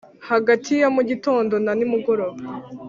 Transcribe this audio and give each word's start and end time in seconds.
hagati 0.29 0.71
ya 0.81 0.87
mu 0.95 1.01
gitondo 1.09 1.53
na 1.65 1.71
nimugoroba 1.77 2.43